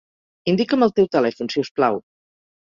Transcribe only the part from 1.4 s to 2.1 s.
si us plau.